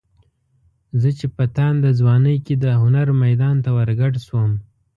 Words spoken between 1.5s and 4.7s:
تانده ځوانۍ کې د هنر میدان ته ورګډ شوم.